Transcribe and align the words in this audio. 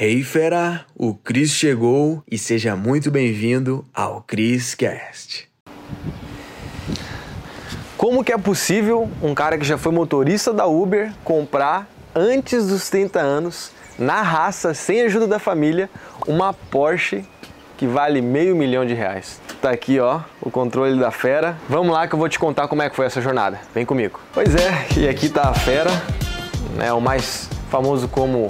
Hey 0.00 0.22
fera, 0.22 0.82
o 0.94 1.12
Chris 1.12 1.50
chegou 1.50 2.22
e 2.30 2.38
seja 2.38 2.76
muito 2.76 3.10
bem-vindo 3.10 3.84
ao 3.92 4.22
Chris 4.24 4.72
Cast. 4.72 5.48
Como 7.96 8.22
que 8.22 8.32
é 8.32 8.38
possível 8.38 9.10
um 9.20 9.34
cara 9.34 9.58
que 9.58 9.64
já 9.64 9.76
foi 9.76 9.90
motorista 9.90 10.52
da 10.52 10.66
Uber 10.66 11.12
comprar 11.24 11.88
antes 12.14 12.68
dos 12.68 12.88
30 12.88 13.18
anos, 13.18 13.72
na 13.98 14.22
raça, 14.22 14.72
sem 14.72 15.02
ajuda 15.02 15.26
da 15.26 15.40
família, 15.40 15.90
uma 16.28 16.52
Porsche 16.54 17.24
que 17.76 17.84
vale 17.84 18.22
meio 18.22 18.54
milhão 18.54 18.86
de 18.86 18.94
reais? 18.94 19.40
Tá 19.60 19.70
aqui, 19.70 19.98
ó, 19.98 20.20
o 20.40 20.48
controle 20.48 20.96
da 20.96 21.10
fera. 21.10 21.58
Vamos 21.68 21.92
lá 21.92 22.06
que 22.06 22.14
eu 22.14 22.18
vou 22.20 22.28
te 22.28 22.38
contar 22.38 22.68
como 22.68 22.82
é 22.82 22.88
que 22.88 22.94
foi 22.94 23.06
essa 23.06 23.20
jornada. 23.20 23.58
Vem 23.74 23.84
comigo. 23.84 24.20
Pois 24.32 24.54
é, 24.54 24.86
e 24.96 25.08
aqui 25.08 25.28
tá 25.28 25.48
a 25.48 25.54
fera, 25.54 25.90
né, 26.76 26.92
o 26.92 27.00
mais 27.00 27.50
famoso 27.68 28.06
como 28.06 28.46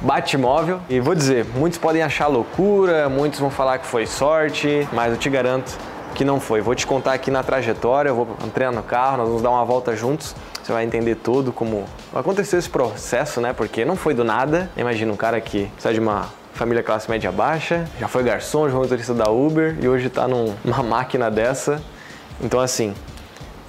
Batmóvel. 0.00 0.80
E 0.88 1.00
vou 1.00 1.14
dizer, 1.14 1.44
muitos 1.54 1.78
podem 1.78 2.02
achar 2.02 2.26
loucura, 2.26 3.08
muitos 3.08 3.40
vão 3.40 3.50
falar 3.50 3.78
que 3.78 3.86
foi 3.86 4.06
sorte, 4.06 4.86
mas 4.92 5.12
eu 5.12 5.18
te 5.18 5.28
garanto 5.30 5.76
que 6.14 6.24
não 6.24 6.40
foi. 6.40 6.60
Vou 6.60 6.74
te 6.74 6.86
contar 6.86 7.12
aqui 7.12 7.30
na 7.30 7.42
trajetória, 7.42 8.08
eu 8.08 8.14
vou 8.14 8.36
entrar 8.44 8.72
no 8.72 8.82
carro, 8.82 9.18
nós 9.18 9.28
vamos 9.28 9.42
dar 9.42 9.50
uma 9.50 9.64
volta 9.64 9.94
juntos. 9.94 10.34
Você 10.62 10.72
vai 10.72 10.84
entender 10.84 11.16
tudo 11.16 11.52
como 11.52 11.84
aconteceu 12.14 12.58
esse 12.58 12.68
processo, 12.68 13.40
né? 13.40 13.52
Porque 13.52 13.84
não 13.84 13.96
foi 13.96 14.14
do 14.14 14.24
nada. 14.24 14.70
Imagina 14.76 15.12
um 15.12 15.16
cara 15.16 15.40
que 15.40 15.70
sai 15.78 15.92
de 15.92 16.00
uma 16.00 16.28
família 16.54 16.82
classe 16.82 17.08
média 17.10 17.30
baixa, 17.30 17.84
já 18.00 18.08
foi 18.08 18.22
garçom, 18.22 18.64
já 18.64 18.72
foi 18.72 18.80
motorista 18.80 19.12
da 19.12 19.30
Uber 19.30 19.76
e 19.80 19.86
hoje 19.86 20.06
está 20.06 20.26
numa 20.26 20.82
máquina 20.82 21.30
dessa. 21.30 21.82
Então 22.40 22.60
assim, 22.60 22.94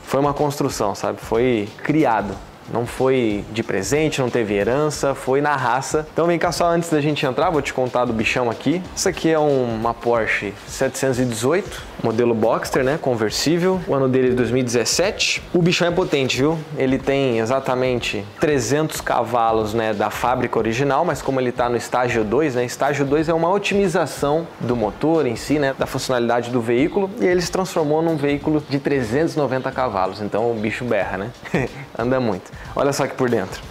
foi 0.04 0.20
uma 0.20 0.34
construção, 0.34 0.96
sabe? 0.96 1.20
Foi 1.20 1.68
criado 1.84 2.34
não 2.72 2.86
foi 2.86 3.44
de 3.52 3.64
presente, 3.64 4.22
não 4.22 4.30
teve 4.30 4.54
herança, 4.54 5.14
foi 5.14 5.42
na 5.42 5.56
raça. 5.56 6.08
Então 6.12 6.28
vem 6.28 6.38
cá 6.38 6.52
só 6.52 6.68
antes 6.68 6.90
da 6.90 7.02
gente 7.02 7.26
entrar, 7.26 7.50
vou 7.50 7.62
te 7.62 7.74
contar 7.74 8.06
do 8.06 8.14
bichão 8.14 8.50
aqui. 8.50 8.82
Isso 8.96 9.08
aqui 9.08 9.32
é 9.32 9.40
uma 9.40 9.94
Porsche 9.94 10.54
718, 10.68 11.84
modelo 12.04 12.34
Boxster, 12.34 12.84
né, 12.84 12.98
conversível. 13.02 13.80
O 13.88 13.94
ano 13.94 14.08
dele 14.08 14.32
é 14.32 14.34
2017. 14.34 15.44
O 15.54 15.62
bichão 15.62 15.88
é 15.88 15.92
potente, 15.92 16.38
viu? 16.38 16.58
Ele 16.78 16.98
tem 16.98 17.40
exatamente 17.40 18.26
300 18.40 19.02
cavalos, 19.02 19.74
né, 19.74 19.94
da 19.94 20.09
fábrica 20.09 20.58
original, 20.58 21.04
mas 21.06 21.22
como 21.22 21.40
ele 21.40 21.50
está 21.50 21.70
no 21.70 21.78
estágio 21.78 22.24
2, 22.24 22.56
né, 22.56 22.66
estágio 22.66 23.06
2 23.06 23.30
é 23.30 23.34
uma 23.34 23.50
otimização 23.50 24.48
do 24.59 24.76
motor 24.76 25.26
em 25.26 25.36
si, 25.36 25.59
né, 25.59 25.74
da 25.78 25.86
funcionalidade 25.86 26.50
do 26.52 26.62
veículo, 26.62 27.09
e 27.20 27.26
ele 27.26 27.42
se 27.42 27.52
transformou 27.52 28.02
num 28.02 28.16
veículo 28.16 28.64
de 28.70 28.80
390 28.80 29.72
cavalos. 29.72 30.22
Então 30.22 30.52
o 30.52 30.56
bicho 30.56 30.86
berra, 30.86 31.18
né? 31.18 31.30
Anda 31.98 32.20
muito. 32.20 32.52
Olha 32.76 32.94
só 32.94 33.03
aqui 33.03 33.16
por 33.16 33.30
dentro. 33.30 33.62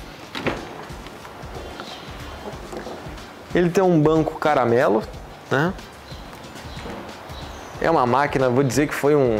Ele 3.55 3.70
tem 3.70 3.82
um 3.82 4.00
banco 4.00 4.38
caramelo, 4.38 5.02
né? 5.50 5.72
É 7.80 7.91
uma 7.91 8.06
máquina, 8.06 8.48
vou 8.48 8.64
dizer 8.64 8.88
que 8.88 8.94
foi 8.94 9.14
um, 9.14 9.38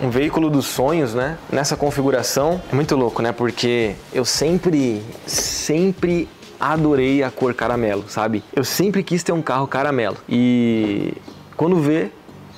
um 0.00 0.08
veículo 0.08 0.48
dos 0.48 0.66
sonhos, 0.66 1.14
né? 1.14 1.36
Nessa 1.50 1.76
configuração. 1.76 2.62
É 2.70 2.74
muito 2.74 2.94
louco, 2.94 3.20
né? 3.20 3.32
Porque 3.32 3.96
eu 4.12 4.24
sempre, 4.24 5.02
sempre 5.26 6.28
adorei 6.58 7.22
a 7.22 7.30
cor 7.30 7.52
caramelo, 7.52 8.04
sabe? 8.08 8.42
Eu 8.54 8.64
sempre 8.64 9.02
quis 9.02 9.22
ter 9.22 9.32
um 9.32 9.42
carro 9.42 9.66
caramelo. 9.66 10.16
E 10.28 11.14
quando 11.56 11.76
vê, 11.76 12.10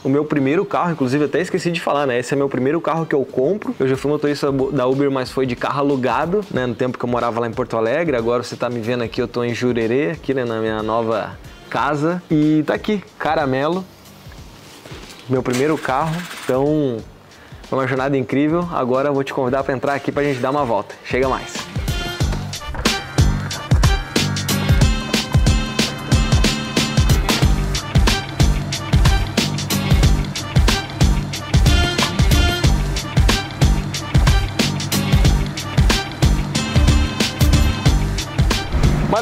o 0.07 0.09
meu 0.09 0.25
primeiro 0.25 0.65
carro, 0.65 0.93
inclusive 0.93 1.25
até 1.25 1.41
esqueci 1.41 1.73
de 1.73 1.81
falar, 1.81 2.07
né? 2.07 2.21
Esse 2.21 2.33
é 2.33 2.37
meu 2.37 2.49
primeiro 2.49 2.81
carro 2.81 3.05
que 3.05 3.15
eu 3.15 3.25
compro. 3.25 3.75
Eu 3.77 3.89
já 3.89 3.97
fui 3.97 4.09
motorista 4.09 4.53
da 4.53 4.87
Uber, 4.87 5.11
mas 5.11 5.33
foi 5.33 5.47
de 5.47 5.57
carro 5.57 5.81
alugado, 5.81 6.43
né? 6.49 6.65
No 6.65 6.77
tempo 6.77 6.97
que 6.97 7.05
eu 7.05 7.09
morava 7.09 7.41
lá 7.41 7.49
em 7.49 7.51
Porto 7.51 7.77
Alegre. 7.77 8.17
Agora 8.17 8.41
você 8.45 8.55
tá 8.55 8.71
me 8.71 8.79
vendo 8.79 9.03
aqui, 9.03 9.21
eu 9.21 9.27
tô 9.27 9.43
em 9.43 9.53
Jurerê, 9.53 10.13
aqui 10.13 10.33
né? 10.33 10.45
na 10.45 10.61
minha 10.61 10.81
nova 10.81 11.37
casa. 11.69 12.23
E 12.31 12.63
tá 12.65 12.75
aqui, 12.75 13.03
caramelo. 13.19 13.85
Meu 15.29 15.43
primeiro 15.43 15.77
carro. 15.77 16.15
Então, 16.45 16.99
foi 17.65 17.77
uma 17.77 17.89
jornada 17.89 18.17
incrível. 18.17 18.69
Agora 18.73 19.09
eu 19.09 19.15
vou 19.15 19.25
te 19.25 19.35
convidar 19.35 19.65
para 19.65 19.75
entrar 19.75 19.95
aqui 19.95 20.13
pra 20.13 20.23
gente 20.23 20.39
dar 20.39 20.53
uma 20.53 20.65
volta. 20.65 20.95
Chega 21.05 21.29
mais. 21.29 21.66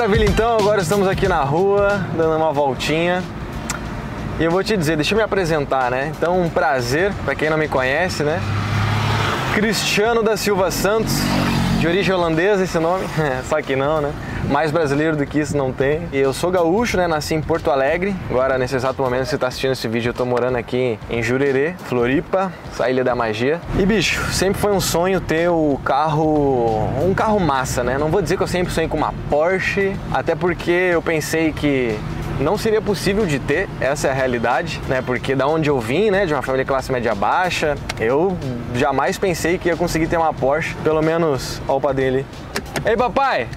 Maravilha, 0.04 0.28
então 0.28 0.58
agora 0.58 0.82
estamos 0.82 1.08
aqui 1.08 1.26
na 1.26 1.42
rua, 1.42 2.06
dando 2.14 2.36
uma 2.36 2.52
voltinha. 2.52 3.24
E 4.38 4.44
eu 4.44 4.50
vou 4.50 4.62
te 4.62 4.76
dizer, 4.76 4.96
deixa 4.96 5.14
eu 5.14 5.16
me 5.16 5.24
apresentar, 5.24 5.90
né? 5.90 6.12
Então, 6.14 6.42
um 6.42 6.50
prazer, 6.50 7.10
para 7.24 7.34
quem 7.34 7.48
não 7.48 7.56
me 7.56 7.66
conhece, 7.68 8.22
né? 8.22 8.38
Cristiano 9.54 10.22
da 10.22 10.36
Silva 10.36 10.70
Santos, 10.70 11.14
de 11.84 11.88
origem 11.88 12.14
holandesa 12.14 12.64
esse 12.64 12.78
nome, 12.78 13.04
só 13.46 13.60
que 13.60 13.76
não, 13.76 14.00
né? 14.00 14.10
Mais 14.48 14.70
brasileiro 14.70 15.18
do 15.18 15.26
que 15.26 15.38
isso 15.38 15.54
não 15.54 15.70
tem. 15.70 16.08
E 16.14 16.18
eu 16.18 16.32
sou 16.32 16.50
gaúcho, 16.50 16.96
né? 16.96 17.06
Nasci 17.06 17.34
em 17.34 17.42
Porto 17.42 17.70
Alegre. 17.70 18.16
Agora, 18.30 18.56
nesse 18.56 18.74
exato 18.74 19.02
momento, 19.02 19.26
você 19.26 19.34
está 19.34 19.48
assistindo 19.48 19.72
esse 19.72 19.86
vídeo, 19.86 20.08
eu 20.08 20.14
tô 20.14 20.24
morando 20.24 20.56
aqui 20.56 20.98
em 21.10 21.22
Jurerê, 21.22 21.74
Floripa, 21.84 22.50
essa 22.72 22.88
ilha 22.88 23.04
da 23.04 23.14
magia. 23.14 23.60
E 23.78 23.84
bicho, 23.84 24.32
sempre 24.32 24.58
foi 24.58 24.72
um 24.72 24.80
sonho 24.80 25.20
ter 25.20 25.50
o 25.50 25.78
carro, 25.84 26.88
um 27.04 27.12
carro 27.12 27.38
massa, 27.38 27.84
né? 27.84 27.98
Não 27.98 28.08
vou 28.08 28.22
dizer 28.22 28.38
que 28.38 28.42
eu 28.42 28.48
sempre 28.48 28.72
sonhei 28.72 28.88
com 28.88 28.96
uma 28.96 29.12
Porsche, 29.28 29.94
até 30.10 30.34
porque 30.34 30.70
eu 30.70 31.02
pensei 31.02 31.52
que 31.52 31.98
não 32.40 32.58
seria 32.58 32.80
possível 32.80 33.26
de 33.26 33.38
ter, 33.38 33.68
essa 33.80 34.08
é 34.08 34.10
a 34.10 34.14
realidade, 34.14 34.80
né? 34.88 35.02
Porque 35.02 35.34
da 35.34 35.46
onde 35.46 35.68
eu 35.68 35.78
vim, 35.80 36.10
né, 36.10 36.26
de 36.26 36.32
uma 36.32 36.42
família 36.42 36.64
classe 36.64 36.90
média 36.90 37.14
baixa, 37.14 37.76
eu 37.98 38.36
jamais 38.74 39.18
pensei 39.18 39.58
que 39.58 39.68
ia 39.68 39.76
conseguir 39.76 40.06
ter 40.06 40.16
uma 40.16 40.32
Porsche, 40.32 40.74
pelo 40.82 41.02
menos, 41.02 41.60
ó 41.68 41.76
o 41.76 41.80
padrinho 41.80 42.08
ali. 42.08 42.26
Ei, 42.84 42.96
papai! 42.96 43.48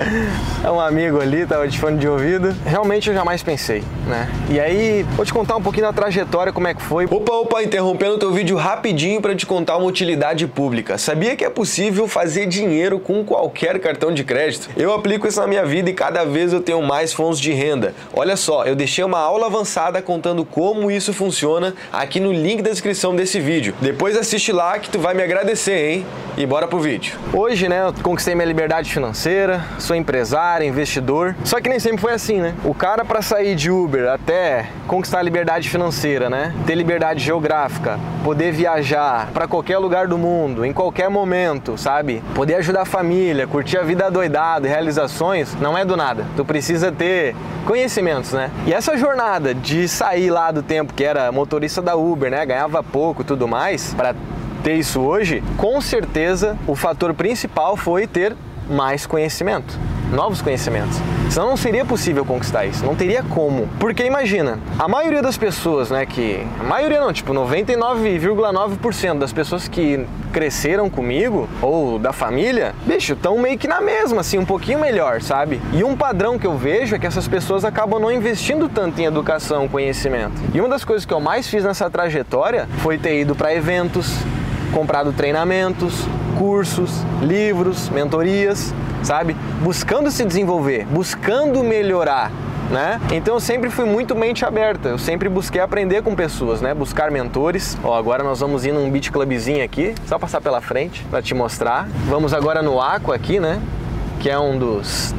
É 0.62 0.70
um 0.70 0.78
amigo 0.78 1.18
ali, 1.18 1.46
tava 1.46 1.66
de 1.66 1.78
fone 1.78 1.96
de 1.96 2.06
ouvido. 2.06 2.54
Realmente 2.66 3.08
eu 3.08 3.14
jamais 3.14 3.42
pensei, 3.42 3.82
né? 4.06 4.28
E 4.50 4.60
aí, 4.60 5.06
vou 5.16 5.24
te 5.24 5.32
contar 5.32 5.56
um 5.56 5.62
pouquinho 5.62 5.86
da 5.86 5.92
trajetória, 5.92 6.52
como 6.52 6.68
é 6.68 6.74
que 6.74 6.82
foi. 6.82 7.06
Opa, 7.06 7.32
opa, 7.32 7.62
interrompendo 7.62 8.16
o 8.16 8.18
teu 8.18 8.30
vídeo 8.30 8.58
rapidinho 8.58 9.22
para 9.22 9.34
te 9.34 9.46
contar 9.46 9.78
uma 9.78 9.86
utilidade 9.86 10.46
pública. 10.46 10.98
Sabia 10.98 11.34
que 11.34 11.46
é 11.46 11.48
possível 11.48 12.06
fazer 12.06 12.46
dinheiro 12.46 13.00
com 13.00 13.24
qualquer 13.24 13.78
cartão 13.80 14.12
de 14.12 14.22
crédito? 14.22 14.68
Eu 14.76 14.92
aplico 14.92 15.26
isso 15.26 15.40
na 15.40 15.46
minha 15.46 15.64
vida 15.64 15.88
e 15.88 15.94
cada 15.94 16.24
vez 16.24 16.52
eu 16.52 16.60
tenho 16.60 16.82
mais 16.82 17.10
fontes 17.10 17.40
de 17.40 17.52
renda. 17.52 17.94
Olha 18.12 18.36
só, 18.36 18.64
eu 18.64 18.76
deixei 18.76 19.02
uma 19.02 19.18
aula 19.18 19.46
avançada 19.46 20.02
contando 20.02 20.44
como 20.44 20.90
isso 20.90 21.14
funciona 21.14 21.74
aqui 21.90 22.20
no 22.20 22.32
link 22.32 22.60
da 22.60 22.68
descrição 22.68 23.16
desse 23.16 23.40
vídeo. 23.40 23.74
Depois 23.80 24.14
assiste 24.14 24.52
lá 24.52 24.78
que 24.78 24.90
tu 24.90 24.98
vai 24.98 25.14
me 25.14 25.22
agradecer, 25.22 25.90
hein? 25.90 26.06
E 26.36 26.44
bora 26.44 26.66
pro 26.66 26.78
vídeo. 26.78 27.18
Hoje, 27.32 27.68
né, 27.68 27.86
eu 27.86 27.94
conquistei 28.02 28.34
minha 28.34 28.46
liberdade 28.46 28.92
financeira, 28.92 29.64
sou 29.90 29.96
empresário, 29.96 30.64
investidor. 30.64 31.34
Só 31.42 31.60
que 31.60 31.68
nem 31.68 31.80
sempre 31.80 32.00
foi 32.00 32.12
assim, 32.12 32.40
né? 32.40 32.54
O 32.64 32.72
cara 32.72 33.04
para 33.04 33.20
sair 33.20 33.56
de 33.56 33.72
Uber 33.72 34.08
até 34.08 34.66
conquistar 34.86 35.18
a 35.18 35.22
liberdade 35.22 35.68
financeira, 35.68 36.30
né? 36.30 36.54
Ter 36.64 36.76
liberdade 36.76 37.18
geográfica, 37.24 37.98
poder 38.22 38.52
viajar 38.52 39.30
para 39.34 39.48
qualquer 39.48 39.78
lugar 39.78 40.06
do 40.06 40.16
mundo, 40.16 40.64
em 40.64 40.72
qualquer 40.72 41.10
momento, 41.10 41.76
sabe? 41.76 42.22
Poder 42.36 42.54
ajudar 42.54 42.82
a 42.82 42.84
família, 42.84 43.48
curtir 43.48 43.78
a 43.78 43.82
vida 43.82 44.08
doidada, 44.08 44.68
realizações, 44.68 45.56
não 45.56 45.76
é 45.76 45.84
do 45.84 45.96
nada. 45.96 46.24
Tu 46.36 46.44
precisa 46.44 46.92
ter 46.92 47.34
conhecimentos, 47.66 48.32
né? 48.32 48.48
E 48.68 48.72
essa 48.72 48.96
jornada 48.96 49.52
de 49.52 49.88
sair 49.88 50.30
lá 50.30 50.52
do 50.52 50.62
tempo 50.62 50.94
que 50.94 51.02
era 51.02 51.32
motorista 51.32 51.82
da 51.82 51.96
Uber, 51.96 52.30
né? 52.30 52.46
Ganhava 52.46 52.80
pouco 52.80 53.24
tudo 53.24 53.48
mais, 53.48 53.92
para 53.92 54.14
ter 54.62 54.74
isso 54.74 55.00
hoje, 55.00 55.42
com 55.56 55.80
certeza 55.80 56.56
o 56.66 56.76
fator 56.76 57.12
principal 57.14 57.76
foi 57.76 58.06
ter 58.06 58.36
mais 58.70 59.06
conhecimento, 59.06 59.78
novos 60.12 60.40
conhecimentos. 60.40 60.98
Senão 61.28 61.48
não 61.48 61.56
seria 61.56 61.84
possível 61.84 62.24
conquistar 62.24 62.66
isso, 62.66 62.84
não 62.84 62.96
teria 62.96 63.22
como. 63.22 63.68
Porque 63.78 64.04
imagina, 64.04 64.58
a 64.78 64.88
maioria 64.88 65.22
das 65.22 65.36
pessoas, 65.36 65.90
né, 65.90 66.04
que. 66.04 66.44
A 66.58 66.64
maioria 66.64 67.00
não, 67.00 67.12
tipo 67.12 67.32
99,9% 67.32 69.18
das 69.18 69.32
pessoas 69.32 69.68
que 69.68 70.04
cresceram 70.32 70.90
comigo, 70.90 71.48
ou 71.62 71.98
da 71.98 72.12
família, 72.12 72.74
bicho, 72.84 73.12
estão 73.12 73.38
meio 73.38 73.58
que 73.58 73.68
na 73.68 73.80
mesma, 73.80 74.20
assim, 74.22 74.38
um 74.38 74.44
pouquinho 74.44 74.80
melhor, 74.80 75.20
sabe? 75.22 75.60
E 75.72 75.84
um 75.84 75.96
padrão 75.96 76.38
que 76.38 76.46
eu 76.46 76.56
vejo 76.56 76.96
é 76.96 76.98
que 76.98 77.06
essas 77.06 77.28
pessoas 77.28 77.64
acabam 77.64 78.00
não 78.00 78.10
investindo 78.10 78.68
tanto 78.68 79.00
em 79.00 79.04
educação, 79.04 79.68
conhecimento. 79.68 80.40
E 80.54 80.60
uma 80.60 80.68
das 80.68 80.84
coisas 80.84 81.04
que 81.04 81.12
eu 81.14 81.20
mais 81.20 81.46
fiz 81.46 81.64
nessa 81.64 81.88
trajetória 81.88 82.68
foi 82.78 82.98
ter 82.98 83.20
ido 83.20 83.34
para 83.34 83.54
eventos, 83.54 84.16
comprado 84.72 85.12
treinamentos, 85.12 86.06
cursos, 86.38 87.04
livros, 87.22 87.88
mentorias, 87.88 88.74
sabe? 89.02 89.36
Buscando 89.62 90.10
se 90.10 90.24
desenvolver, 90.24 90.86
buscando 90.86 91.62
melhorar. 91.62 92.30
Né? 92.70 93.00
Então 93.10 93.34
eu 93.34 93.40
sempre 93.40 93.68
fui 93.68 93.84
muito 93.84 94.14
mente 94.14 94.44
aberta, 94.44 94.90
eu 94.90 94.98
sempre 94.98 95.28
busquei 95.28 95.60
aprender 95.60 96.02
com 96.02 96.14
pessoas, 96.14 96.60
né? 96.60 96.72
Buscar 96.72 97.10
mentores. 97.10 97.76
Ó, 97.82 97.98
agora 97.98 98.22
nós 98.22 98.38
vamos 98.38 98.64
ir 98.64 98.70
num 98.70 98.88
beach 98.88 99.10
clubzinho 99.10 99.64
aqui, 99.64 99.92
só 100.06 100.20
passar 100.20 100.40
pela 100.40 100.60
frente 100.60 101.04
para 101.10 101.20
te 101.20 101.34
mostrar. 101.34 101.88
Vamos 102.08 102.32
agora 102.32 102.62
no 102.62 102.80
Aqua 102.80 103.16
aqui, 103.16 103.40
né? 103.40 103.60
Que 104.20 104.30
é 104.30 104.38
um 104.38 104.56
dos 104.56 105.12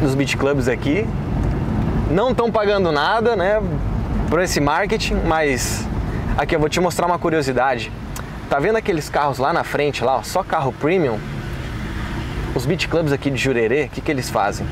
dos 0.00 0.14
beat 0.14 0.36
clubs 0.36 0.66
aqui. 0.66 1.06
Não 2.10 2.30
estão 2.30 2.50
pagando 2.50 2.90
nada, 2.90 3.36
né, 3.36 3.62
por 4.28 4.40
esse 4.40 4.60
marketing, 4.60 5.14
mas 5.26 5.86
aqui 6.36 6.56
eu 6.56 6.60
vou 6.60 6.68
te 6.68 6.80
mostrar 6.80 7.06
uma 7.06 7.18
curiosidade. 7.18 7.92
Tá 8.50 8.58
vendo 8.58 8.74
aqueles 8.74 9.08
carros 9.08 9.38
lá 9.38 9.52
na 9.52 9.62
frente, 9.62 10.02
lá, 10.02 10.16
ó, 10.16 10.22
só 10.24 10.42
carro 10.42 10.72
premium? 10.72 11.20
Os 12.52 12.66
beat 12.66 12.88
clubs 12.88 13.12
aqui 13.12 13.30
de 13.30 13.36
Jurerê, 13.36 13.84
o 13.84 13.88
que, 13.88 14.00
que 14.00 14.10
eles 14.10 14.28
fazem? 14.28 14.66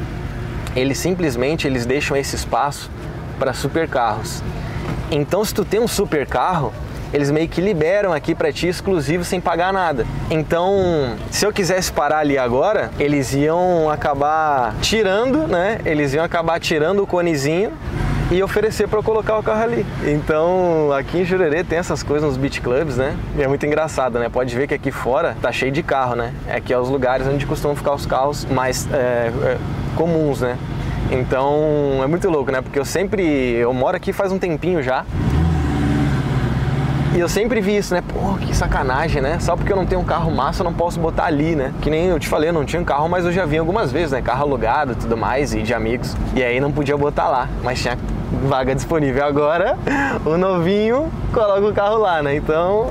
Eles 0.74 0.98
simplesmente 0.98 1.64
eles 1.64 1.86
deixam 1.86 2.16
esse 2.16 2.34
espaço 2.34 2.90
para 3.38 3.52
super 3.52 3.88
carros. 3.88 4.42
Então, 5.12 5.44
se 5.44 5.54
tu 5.54 5.64
tem 5.64 5.78
um 5.78 5.86
super 5.86 6.26
carro, 6.26 6.74
eles 7.12 7.30
meio 7.30 7.48
que 7.48 7.60
liberam 7.60 8.12
aqui 8.12 8.34
para 8.34 8.52
ti 8.52 8.66
exclusivo 8.66 9.22
sem 9.22 9.40
pagar 9.40 9.72
nada. 9.72 10.04
Então, 10.28 11.16
se 11.30 11.46
eu 11.46 11.52
quisesse 11.52 11.92
parar 11.92 12.18
ali 12.18 12.36
agora, 12.36 12.90
eles 12.98 13.32
iam 13.32 13.88
acabar 13.88 14.74
tirando, 14.82 15.46
né? 15.46 15.78
Eles 15.84 16.14
iam 16.14 16.24
acabar 16.24 16.58
tirando 16.58 17.04
o 17.04 17.06
conezinho 17.06 17.72
e 18.30 18.42
oferecer 18.42 18.88
para 18.88 19.02
colocar 19.02 19.38
o 19.38 19.42
carro 19.42 19.62
ali. 19.62 19.86
Então, 20.04 20.92
aqui 20.92 21.18
em 21.18 21.24
Jurerê 21.24 21.64
tem 21.64 21.78
essas 21.78 22.02
coisas 22.02 22.28
nos 22.28 22.36
beach 22.36 22.60
clubs, 22.60 22.96
né? 22.96 23.16
E 23.36 23.42
é 23.42 23.48
muito 23.48 23.64
engraçado, 23.64 24.18
né? 24.18 24.28
Pode 24.28 24.54
ver 24.54 24.66
que 24.66 24.74
aqui 24.74 24.90
fora 24.90 25.36
tá 25.40 25.50
cheio 25.50 25.72
de 25.72 25.82
carro, 25.82 26.14
né? 26.14 26.32
Aqui 26.48 26.72
é 26.72 26.78
os 26.78 26.90
lugares 26.90 27.26
onde 27.26 27.46
costumam 27.46 27.76
ficar 27.76 27.94
os 27.94 28.04
carros 28.04 28.44
mais 28.46 28.86
é, 28.92 29.32
é, 29.44 29.58
comuns, 29.96 30.42
né? 30.42 30.58
Então, 31.10 32.00
é 32.02 32.06
muito 32.06 32.28
louco, 32.28 32.52
né? 32.52 32.60
Porque 32.60 32.78
eu 32.78 32.84
sempre 32.84 33.22
eu 33.54 33.72
moro 33.72 33.96
aqui 33.96 34.12
faz 34.12 34.30
um 34.30 34.38
tempinho 34.38 34.82
já. 34.82 35.06
E 37.14 37.20
eu 37.20 37.28
sempre 37.28 37.62
vi 37.62 37.78
isso, 37.78 37.94
né? 37.94 38.02
Pô, 38.06 38.34
que 38.34 38.54
sacanagem, 38.54 39.22
né? 39.22 39.40
Só 39.40 39.56
porque 39.56 39.72
eu 39.72 39.76
não 39.76 39.86
tenho 39.86 40.02
um 40.02 40.04
carro 40.04 40.30
massa, 40.30 40.60
eu 40.60 40.64
não 40.64 40.74
posso 40.74 41.00
botar 41.00 41.24
ali, 41.24 41.56
né? 41.56 41.72
Que 41.80 41.88
nem 41.88 42.08
eu 42.08 42.18
te 42.18 42.28
falei, 42.28 42.50
eu 42.50 42.52
não 42.52 42.66
tinha 42.66 42.80
um 42.80 42.84
carro, 42.84 43.08
mas 43.08 43.24
eu 43.24 43.32
já 43.32 43.46
vi 43.46 43.56
algumas 43.56 43.90
vezes, 43.90 44.12
né? 44.12 44.20
Carro 44.20 44.42
alugado 44.42 44.92
e 44.92 44.94
tudo 44.94 45.16
mais, 45.16 45.54
e 45.54 45.62
de 45.62 45.72
amigos. 45.72 46.14
E 46.36 46.42
aí 46.44 46.60
não 46.60 46.70
podia 46.70 46.96
botar 46.96 47.28
lá, 47.28 47.48
mas 47.64 47.80
tinha 47.80 47.96
vaga 48.46 48.74
disponível. 48.74 49.24
Agora, 49.24 49.76
o 50.24 50.36
novinho 50.36 51.10
coloca 51.32 51.66
o 51.66 51.72
carro 51.72 51.98
lá, 51.98 52.22
né? 52.22 52.36
Então, 52.36 52.90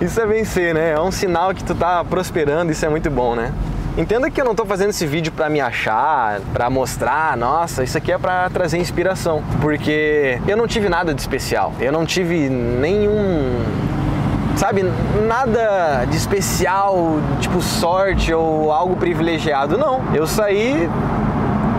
isso 0.00 0.20
é 0.20 0.26
vencer, 0.26 0.74
né? 0.74 0.92
É 0.92 1.00
um 1.00 1.10
sinal 1.10 1.54
que 1.54 1.62
tu 1.62 1.74
tá 1.74 2.04
prosperando, 2.04 2.72
isso 2.72 2.84
é 2.84 2.88
muito 2.88 3.10
bom, 3.10 3.34
né? 3.34 3.52
Entenda 3.96 4.28
que 4.28 4.40
eu 4.40 4.44
não 4.44 4.52
estou 4.52 4.66
fazendo 4.66 4.90
esse 4.90 5.06
vídeo 5.06 5.30
para 5.30 5.48
me 5.48 5.60
achar, 5.60 6.40
para 6.52 6.68
mostrar, 6.68 7.36
nossa, 7.36 7.84
isso 7.84 7.96
aqui 7.96 8.10
é 8.10 8.18
para 8.18 8.50
trazer 8.50 8.78
inspiração, 8.78 9.40
porque 9.60 10.40
eu 10.48 10.56
não 10.56 10.66
tive 10.66 10.88
nada 10.88 11.14
de 11.14 11.20
especial. 11.20 11.72
Eu 11.80 11.92
não 11.92 12.04
tive 12.04 12.48
nenhum 12.48 13.62
sabe, 14.56 14.84
nada 15.26 16.04
de 16.06 16.16
especial, 16.16 17.18
tipo 17.40 17.60
sorte 17.60 18.32
ou 18.32 18.72
algo 18.72 18.96
privilegiado. 18.96 19.76
Não, 19.76 20.00
eu 20.14 20.26
saí 20.26 20.88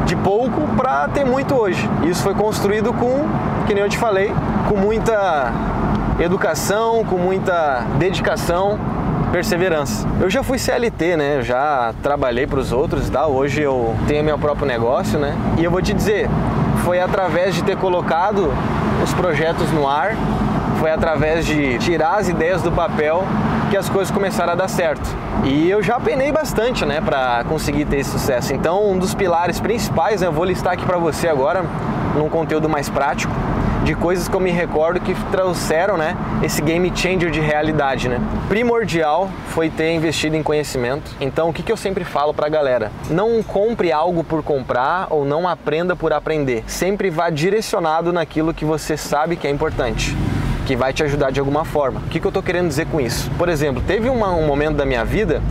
de 0.06 0.16
pouco 0.16 0.68
para 0.75 1.07
ter 1.07 1.25
muito 1.25 1.56
hoje. 1.56 1.90
Isso 2.04 2.22
foi 2.22 2.34
construído 2.34 2.94
com, 2.94 3.28
que 3.66 3.74
nem 3.74 3.84
eu 3.84 3.90
te 3.90 3.98
falei, 3.98 4.31
com 4.69 4.78
muita 4.78 5.52
educação, 6.19 7.04
com 7.04 7.18
muita 7.18 7.84
dedicação, 7.98 8.80
perseverança. 9.31 10.07
Eu 10.22 10.30
já 10.30 10.44
fui 10.44 10.57
CLT, 10.57 11.18
né? 11.18 11.38
Eu 11.38 11.42
já 11.42 11.94
trabalhei 12.02 12.48
para 12.48 12.60
os 12.60 12.72
outros 12.72 13.10
tal. 13.10 13.31
Hoje 13.31 13.62
eu 13.62 13.96
tenho 14.07 14.24
meu 14.24 14.38
próprio 14.38 14.66
negócio, 14.66 15.19
né? 15.19 15.36
E 15.57 15.63
eu 15.63 15.72
vou 15.72 15.81
te 15.81 15.94
dizer, 15.94 16.30
foi 16.84 17.00
através 17.00 17.56
de 17.56 17.63
ter 17.63 17.75
colocado 17.75 18.54
os 19.04 19.13
projetos 19.13 19.72
no 19.72 19.88
ar, 19.88 20.16
foi 20.86 20.92
através 20.92 21.48
de 21.48 21.80
tirar 21.80 22.20
as 22.20 22.30
ideias 22.30 22.62
do 22.62 22.72
papel 22.72 23.24
que 23.72 23.76
as 23.76 23.90
coisas 23.90 24.14
começaram 24.14 24.54
a 24.54 24.56
dar 24.56 24.68
certo. 24.68 25.02
E 25.44 25.68
eu 25.68 25.82
já 25.82 26.00
penei 26.00 26.32
bastante, 26.32 26.86
né, 26.86 27.02
para 27.02 27.44
conseguir 27.46 27.86
ter 27.86 27.98
esse 27.98 28.12
sucesso. 28.12 28.54
Então, 28.54 28.92
um 28.92 28.96
dos 28.96 29.16
pilares 29.16 29.60
principais, 29.60 30.22
né, 30.22 30.28
eu 30.28 30.32
vou 30.32 30.46
listar 30.46 30.74
aqui 30.74 30.86
para 30.86 31.00
você 31.00 31.28
agora, 31.28 31.66
num 32.16 32.30
conteúdo 32.30 32.70
mais 32.70 32.88
prático, 32.88 33.34
de 33.84 33.96
coisas 33.96 34.28
que 34.28 34.36
eu 34.36 34.40
me 34.40 34.52
recordo 34.52 35.00
que 35.00 35.16
trouxeram, 35.32 35.98
né, 35.98 36.16
esse 36.44 36.62
game 36.62 36.92
changer 36.96 37.32
de 37.32 37.40
realidade, 37.40 38.08
né? 38.08 38.22
Primordial 38.48 39.32
foi 39.48 39.72
ter 39.72 39.92
investido 39.92 40.36
em 40.36 40.44
conhecimento. 40.44 41.16
Então, 41.20 41.50
o 41.50 41.54
que, 41.54 41.64
que 41.64 41.72
eu 41.72 41.78
sempre 41.78 42.04
falo 42.04 42.32
pra 42.32 42.48
galera? 42.48 42.92
Não 43.10 43.42
compre 43.42 43.92
algo 43.92 44.24
por 44.24 44.44
comprar 44.44 45.08
ou 45.10 45.26
não 45.26 45.48
aprenda 45.48 45.96
por 45.96 46.14
aprender. 46.14 46.64
Sempre 46.68 47.10
vá 47.10 47.32
direcionado 47.32 48.14
naquilo 48.14 48.54
que 48.54 48.64
você 48.64 48.96
sabe 48.96 49.36
que 49.36 49.48
é 49.48 49.50
importante 49.50 50.16
que 50.66 50.76
vai 50.76 50.92
te 50.92 51.04
ajudar 51.04 51.32
de 51.32 51.40
alguma 51.40 51.64
forma. 51.64 52.00
O 52.02 52.10
que, 52.10 52.20
que 52.20 52.26
eu 52.26 52.30
estou 52.30 52.42
querendo 52.42 52.68
dizer 52.68 52.88
com 52.88 53.00
isso? 53.00 53.30
Por 53.38 53.50
exemplo, 53.50 53.84
teve 53.86 54.10
uma, 54.10 54.32
um 54.32 54.46
momento 54.48 54.76
da 54.76 54.86
minha 54.86 55.06
vida 55.06 55.42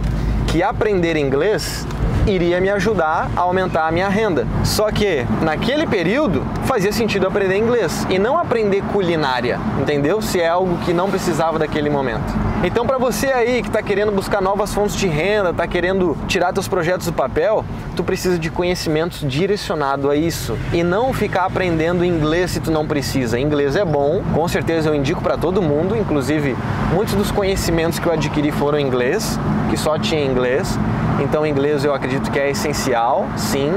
que 0.48 0.62
aprender 0.62 1.16
inglês 1.16 1.86
iria 2.26 2.60
me 2.60 2.70
ajudar 2.70 3.30
a 3.36 3.40
aumentar 3.40 3.86
a 3.86 3.92
minha 3.92 4.08
renda. 4.08 4.46
Só 4.64 4.90
que 4.90 5.26
naquele 5.42 5.86
período 5.86 6.42
fazia 6.64 6.92
sentido 6.92 7.26
aprender 7.26 7.56
inglês 7.56 8.06
e 8.08 8.18
não 8.18 8.38
aprender 8.38 8.82
culinária, 8.92 9.58
entendeu? 9.80 10.22
Se 10.22 10.40
é 10.40 10.48
algo 10.48 10.78
que 10.78 10.92
não 10.92 11.10
precisava 11.10 11.58
daquele 11.58 11.90
momento. 11.90 12.32
Então, 12.62 12.86
para 12.86 12.96
você 12.96 13.26
aí 13.26 13.60
que 13.60 13.68
está 13.68 13.82
querendo 13.82 14.10
buscar 14.10 14.40
novas 14.40 14.72
fontes 14.72 14.96
de 14.96 15.06
renda, 15.06 15.50
está 15.50 15.66
querendo 15.66 16.16
tirar 16.26 16.52
seus 16.54 16.66
projetos 16.66 17.06
do 17.06 17.12
papel, 17.12 17.62
tu 17.94 18.02
precisa 18.02 18.38
de 18.38 18.50
conhecimentos 18.50 19.20
direcionado 19.28 20.08
a 20.08 20.16
isso 20.16 20.56
e 20.72 20.82
não 20.82 21.12
ficar 21.12 21.44
aprendendo 21.44 22.04
inglês 22.04 22.52
se 22.52 22.60
tu 22.60 22.70
não 22.70 22.86
precisa. 22.86 23.38
Inglês 23.38 23.76
é 23.76 23.84
bom, 23.84 24.22
com 24.32 24.48
certeza 24.48 24.88
eu 24.88 24.94
indico 24.94 25.20
para 25.20 25.36
todo 25.36 25.60
mundo, 25.60 25.94
inclusive 25.94 26.56
muitos 26.92 27.14
dos 27.14 27.30
conhecimentos 27.30 27.98
que 27.98 28.06
eu 28.06 28.12
adquiri 28.12 28.50
foram 28.50 28.78
em 28.78 28.86
inglês, 28.86 29.38
que 29.68 29.76
só 29.76 29.98
tinha 29.98 30.24
inglês. 30.24 30.78
Então, 31.20 31.46
inglês 31.46 31.84
eu 31.84 31.94
acredito 31.94 32.30
que 32.30 32.38
é 32.38 32.50
essencial, 32.50 33.26
sim, 33.36 33.72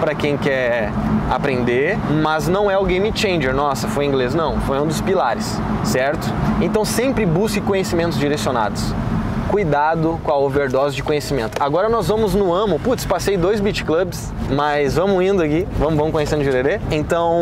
para 0.00 0.14
quem 0.14 0.36
quer 0.36 0.90
aprender, 1.30 1.98
mas 2.22 2.48
não 2.48 2.70
é 2.70 2.76
o 2.76 2.84
game 2.84 3.10
changer. 3.14 3.54
Nossa, 3.54 3.88
foi 3.88 4.04
inglês, 4.04 4.34
não, 4.34 4.60
foi 4.60 4.80
um 4.80 4.86
dos 4.86 5.00
pilares, 5.00 5.58
certo? 5.84 6.26
Então, 6.60 6.84
sempre 6.84 7.24
busque 7.24 7.60
conhecimentos 7.60 8.18
direcionados. 8.18 8.94
Cuidado 9.48 10.18
com 10.22 10.30
a 10.30 10.38
overdose 10.38 10.96
de 10.96 11.02
conhecimento. 11.02 11.62
Agora 11.62 11.88
nós 11.88 12.08
vamos 12.08 12.34
no 12.34 12.54
Amo. 12.54 12.78
Putz, 12.78 13.04
passei 13.04 13.36
dois 13.36 13.60
beat 13.60 13.84
clubs, 13.84 14.32
mas 14.50 14.94
vamos 14.94 15.22
indo 15.22 15.42
aqui, 15.42 15.66
vamos, 15.78 15.96
vamos 15.96 16.12
conhecendo 16.12 16.42
Jurerê. 16.42 16.80
Então, 16.90 17.38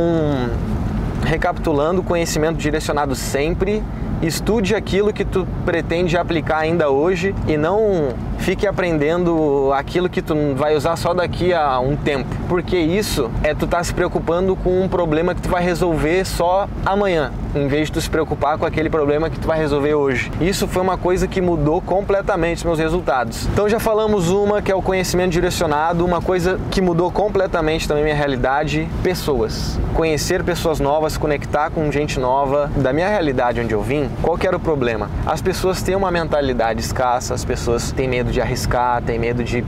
recapitulando, 1.25 2.03
conhecimento 2.03 2.57
direcionado 2.57 3.15
sempre 3.15 3.83
estude 4.23 4.75
aquilo 4.75 5.13
que 5.13 5.25
tu 5.25 5.47
pretende 5.65 6.17
aplicar 6.17 6.59
ainda 6.59 6.91
hoje 6.91 7.35
e 7.47 7.57
não 7.57 8.15
fique 8.41 8.67
aprendendo 8.67 9.71
aquilo 9.75 10.09
que 10.09 10.23
tu 10.23 10.35
vai 10.57 10.75
usar 10.75 10.97
só 10.97 11.13
daqui 11.13 11.53
a 11.53 11.79
um 11.79 11.95
tempo, 11.95 12.29
porque 12.49 12.77
isso 12.77 13.31
é 13.43 13.55
tu 13.55 13.67
tá 13.67 13.83
se 13.85 13.93
preocupando 13.93 14.57
com 14.57 14.83
um 14.83 14.89
problema 14.89 15.35
que 15.35 15.43
tu 15.43 15.49
vai 15.49 15.63
resolver 15.63 16.25
só 16.25 16.67
amanhã, 16.85 17.33
em 17.55 17.69
vez 17.69 17.87
de 17.87 17.93
tu 17.93 18.01
se 18.01 18.09
preocupar 18.09 18.57
com 18.57 18.65
aquele 18.65 18.89
problema 18.89 19.29
que 19.29 19.39
tu 19.39 19.47
vai 19.47 19.59
resolver 19.59 19.95
hoje. 19.95 20.33
Isso 20.41 20.67
foi 20.67 20.83
uma 20.83 20.97
coisa 20.97 21.29
que 21.29 21.41
mudou 21.41 21.83
completamente 21.83 22.59
os 22.59 22.65
meus 22.65 22.79
resultados. 22.79 23.47
Então 23.53 23.69
já 23.69 23.79
falamos 23.79 24.31
uma 24.31 24.63
que 24.63 24.73
é 24.73 24.75
o 24.75 24.83
conhecimento 24.83 25.33
direcionado, 25.33 26.05
uma 26.05 26.23
coisa 26.23 26.59
que 26.71 26.81
mudou 26.81 27.11
completamente 27.11 27.87
também 27.87 28.05
minha 28.05 28.15
realidade, 28.15 28.89
pessoas. 29.03 29.79
Conhecer 29.95 30.43
pessoas 30.43 30.81
novas, 30.81 31.19
conectar 31.19 31.71
com 31.71 31.93
gente 31.93 32.19
nova. 32.19 32.71
Da 32.77 32.93
minha 32.93 33.09
realidade 33.09 33.61
onde 33.61 33.75
eu 33.75 33.83
vim, 33.83 34.10
qual 34.23 34.37
que 34.37 34.47
era 34.47 34.57
o 34.57 34.61
problema? 34.61 35.11
As 35.27 35.41
pessoas 35.41 35.83
têm 35.83 35.95
uma 35.95 36.11
mentalidade 36.11 36.81
escassa, 36.81 37.35
as 37.35 37.45
pessoas 37.45 37.91
têm 37.93 38.09
medo 38.09 38.31
de 38.31 38.41
arriscar, 38.41 39.03
têm 39.03 39.19
medo 39.19 39.43
de 39.43 39.65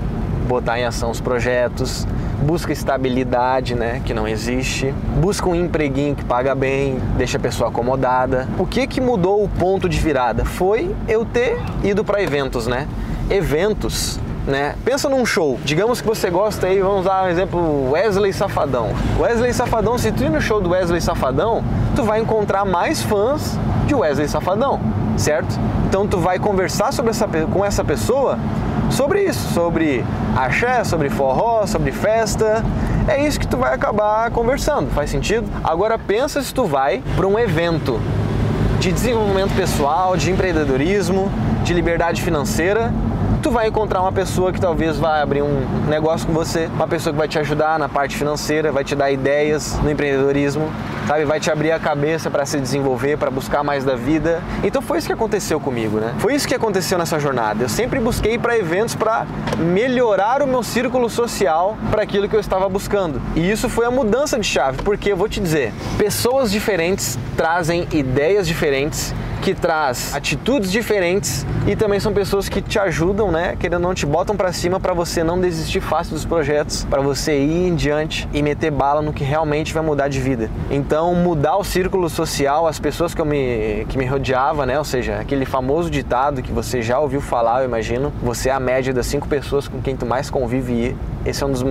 botar 0.46 0.78
em 0.78 0.84
ação 0.84 1.11
os 1.11 1.20
projetos, 1.20 2.06
busca 2.42 2.72
estabilidade, 2.72 3.75
né, 3.75 4.02
que 4.04 4.12
não 4.12 4.26
existe, 4.26 4.92
busca 5.20 5.49
um 5.49 5.54
empreguinho 5.54 6.14
que 6.14 6.25
paga 6.25 6.54
bem, 6.54 6.99
deixa 7.16 7.38
a 7.38 7.40
pessoa 7.40 7.70
acomodada. 7.70 8.49
O 8.58 8.66
que 8.66 8.87
que 8.87 9.00
mudou 9.00 9.42
o 9.42 9.49
ponto 9.49 9.88
de 9.88 9.99
virada? 9.99 10.44
Foi 10.44 10.94
eu 11.08 11.25
ter 11.25 11.58
ido 11.82 12.04
para 12.04 12.22
eventos, 12.22 12.66
né? 12.66 12.87
Eventos 13.30 14.20
né? 14.46 14.75
Pensa 14.84 15.08
num 15.08 15.25
show. 15.25 15.58
Digamos 15.64 16.00
que 16.00 16.06
você 16.06 16.30
gosta 16.30 16.66
aí, 16.66 16.80
vamos 16.80 17.04
dar 17.04 17.25
um 17.25 17.28
exemplo, 17.28 17.90
Wesley 17.90 18.32
Safadão. 18.32 18.90
Wesley 19.18 19.52
Safadão, 19.52 19.99
se 19.99 20.11
tu 20.12 20.25
ir 20.25 20.30
no 20.30 20.40
show 20.40 20.61
do 20.61 20.70
Wesley 20.70 21.00
Safadão, 21.00 21.62
tu 21.94 22.02
vai 22.02 22.20
encontrar 22.20 22.64
mais 22.64 23.02
fãs 23.02 23.58
de 23.87 23.94
Wesley 23.94 24.28
Safadão, 24.28 24.80
certo? 25.16 25.58
Então 25.88 26.06
tu 26.06 26.18
vai 26.18 26.38
conversar 26.38 26.92
sobre 26.92 27.11
essa, 27.11 27.28
com 27.28 27.64
essa 27.64 27.84
pessoa 27.84 28.38
sobre 28.92 29.22
isso, 29.22 29.52
sobre 29.54 30.04
axé, 30.37 30.84
sobre 30.84 31.08
forró, 31.08 31.66
sobre 31.66 31.90
festa. 31.92 32.64
É 33.08 33.26
isso 33.26 33.40
que 33.40 33.46
tu 33.46 33.56
vai 33.56 33.75
acabar 33.75 34.30
conversando, 34.30 34.90
faz 34.90 35.11
sentido? 35.11 35.49
Agora 35.64 35.99
pensa 35.99 36.42
se 36.42 36.52
tu 36.52 36.64
vai 36.64 37.02
para 37.16 37.26
um 37.26 37.38
evento 37.38 37.99
de 38.78 38.92
desenvolvimento 38.92 39.54
pessoal, 39.54 40.16
de 40.16 40.30
empreendedorismo, 40.30 41.30
de 41.64 41.72
liberdade 41.72 42.20
financeira, 42.20 42.92
vai 43.52 43.68
encontrar 43.68 44.00
uma 44.00 44.12
pessoa 44.12 44.52
que 44.52 44.61
talvez 44.61 44.99
vai 44.99 45.23
abrir 45.23 45.42
um 45.42 45.87
negócio 45.88 46.26
com 46.26 46.32
você, 46.32 46.66
uma 46.75 46.88
pessoa 46.88 47.12
que 47.12 47.18
vai 47.18 47.28
te 47.28 47.38
ajudar 47.38 47.78
na 47.78 47.88
parte 47.88 48.16
financeira, 48.16 48.73
vai 48.73 48.82
te 48.82 48.97
dar 48.97 49.11
ideias 49.11 49.78
no 49.82 49.90
empreendedorismo, 49.90 50.71
sabe? 51.06 51.25
Vai 51.25 51.38
te 51.38 51.50
abrir 51.50 51.73
a 51.73 51.78
cabeça 51.78 52.30
para 52.30 52.47
se 52.47 52.59
desenvolver, 52.59 53.18
para 53.18 53.30
buscar 53.30 53.62
mais 53.62 53.85
da 53.85 53.94
vida. 53.94 54.42
Então 54.64 54.80
foi 54.80 54.99
isso 54.99 55.06
que 55.06 55.12
aconteceu 55.12 55.61
comigo, 55.61 55.99
né? 55.99 56.14
Foi 56.18 56.35
isso 56.35 56.49
que 56.49 56.54
aconteceu 56.54 56.99
nessa 56.99 57.18
jornada. 57.21 57.64
Eu 57.64 57.68
sempre 57.68 58.00
busquei 58.00 58.38
para 58.38 58.56
eventos 58.56 58.94
para 58.94 59.26
melhorar 59.59 60.42
o 60.42 60.47
meu 60.47 60.62
círculo 60.62 61.11
social 61.11 61.76
para 61.90 62.02
aquilo 62.02 62.28
que 62.28 62.35
eu 62.35 62.40
estava 62.40 62.68
buscando. 62.68 63.21
E 63.37 63.50
isso 63.50 63.68
foi 63.68 63.85
a 63.85 63.90
mudança 63.90 64.38
de 64.38 64.47
chave, 64.47 64.82
porque 64.82 65.12
eu 65.12 65.16
vou 65.16 65.28
te 65.28 65.40
dizer, 65.40 65.73
pessoas 65.99 66.50
diferentes 66.50 67.18
trazem 67.37 67.87
ideias 67.92 68.47
diferentes 68.47 69.14
que 69.42 69.54
traz 69.54 70.14
atitudes 70.14 70.70
diferentes 70.70 71.44
e 71.66 71.75
também 71.75 71.99
são 71.99 72.12
pessoas 72.12 72.49
que 72.49 72.62
te 72.62 72.78
ajudam, 72.78 73.32
né? 73.32 73.56
Querendo 73.58 73.82
não 73.82 73.92
te 73.92 74.06
botam 74.06 74.37
para 74.37 74.52
cima 74.52 74.78
para 74.78 74.94
você 74.94 75.25
não 75.25 75.40
desistir 75.40 75.80
fácil 75.80 76.14
dos 76.14 76.25
projetos, 76.25 76.84
para 76.84 77.02
você 77.02 77.37
ir 77.37 77.66
em 77.66 77.75
diante 77.75 78.28
e 78.32 78.40
meter 78.40 78.70
bala 78.70 79.02
no 79.02 79.12
que 79.12 79.25
realmente 79.25 79.75
vai 79.75 79.82
mudar 79.82 80.06
de 80.06 80.20
vida. 80.20 80.49
Então, 80.70 81.12
mudar 81.16 81.56
o 81.56 81.64
círculo 81.64 82.08
social, 82.08 82.68
as 82.68 82.78
pessoas 82.78 83.14
que 83.14 83.20
eu 83.20 83.25
me 83.25 83.84
que 83.88 83.99
me 83.99 84.06
rodeava, 84.06 84.64
né? 84.64 84.78
Ou 84.78 84.84
seja, 84.84 85.18
aquele 85.18 85.44
famoso 85.44 85.90
ditado 85.90 86.40
que 86.40 86.52
você 86.52 86.80
já 86.80 87.00
ouviu 87.00 87.20
falar, 87.20 87.62
eu 87.62 87.64
imagino, 87.64 88.12
você 88.22 88.49
é 88.49 88.52
a 88.52 88.61
média 88.61 88.94
das 88.94 89.06
cinco 89.06 89.26
pessoas 89.26 89.66
com 89.66 89.82
quem 89.82 89.96
tu 89.96 90.06
mais 90.06 90.30
convive 90.30 90.96
esse 91.25 91.42
é 91.42 91.46
um 91.46 91.52
dos 91.52 91.64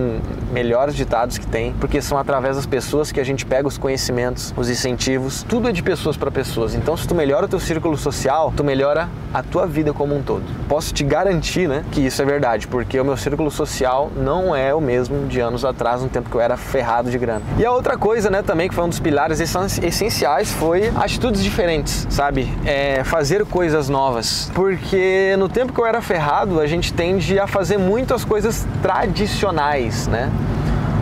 melhores 0.50 0.94
ditados 0.94 1.36
que 1.36 1.46
tem, 1.46 1.74
porque 1.74 2.00
são 2.00 2.16
através 2.16 2.56
das 2.56 2.64
pessoas 2.64 3.12
que 3.12 3.20
a 3.20 3.24
gente 3.24 3.44
pega 3.44 3.68
os 3.68 3.76
conhecimentos, 3.76 4.54
os 4.56 4.70
incentivos, 4.70 5.42
tudo 5.46 5.68
é 5.68 5.72
de 5.72 5.82
pessoas 5.82 6.16
para 6.16 6.30
pessoas. 6.30 6.74
Então, 6.74 6.96
se 6.96 7.06
tu 7.06 7.14
melhora 7.14 7.44
o 7.44 7.48
teu 7.48 7.60
círculo 7.62 7.96
social, 7.96 8.52
tu 8.54 8.62
melhora 8.62 9.08
a 9.32 9.42
tua 9.42 9.66
vida 9.66 9.92
como 9.92 10.14
um 10.14 10.22
todo. 10.22 10.44
Posso 10.68 10.92
te 10.92 11.02
garantir, 11.02 11.68
né, 11.68 11.84
que 11.90 12.00
isso 12.00 12.20
é 12.20 12.24
verdade, 12.24 12.68
porque 12.68 13.00
o 13.00 13.04
meu 13.04 13.16
círculo 13.16 13.50
social 13.50 14.10
não 14.14 14.54
é 14.54 14.74
o 14.74 14.80
mesmo 14.80 15.26
de 15.26 15.40
anos 15.40 15.64
atrás, 15.64 16.02
no 16.02 16.08
tempo 16.08 16.28
que 16.28 16.36
eu 16.36 16.40
era 16.40 16.56
ferrado 16.56 17.10
de 17.10 17.18
grana. 17.18 17.42
E 17.58 17.64
a 17.64 17.72
outra 17.72 17.96
coisa, 17.96 18.28
né, 18.28 18.42
também 18.42 18.68
que 18.68 18.74
foi 18.74 18.84
um 18.84 18.88
dos 18.88 19.00
pilares 19.00 19.40
essenciais 19.40 20.52
foi 20.52 20.92
atitudes 20.96 21.42
diferentes, 21.42 22.06
sabe? 22.10 22.52
É 22.66 23.02
fazer 23.04 23.46
coisas 23.46 23.88
novas, 23.88 24.50
porque 24.54 25.34
no 25.38 25.48
tempo 25.48 25.72
que 25.72 25.80
eu 25.80 25.86
era 25.86 26.02
ferrado, 26.02 26.60
a 26.60 26.66
gente 26.66 26.92
tende 26.92 27.38
a 27.38 27.46
fazer 27.46 27.78
muito 27.78 28.12
as 28.12 28.24
coisas 28.24 28.66
tradicionais, 28.82 30.06
né? 30.08 30.30